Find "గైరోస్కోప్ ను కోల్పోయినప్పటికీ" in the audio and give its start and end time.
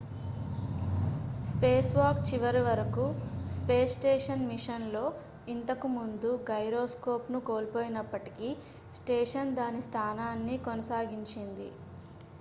6.49-8.49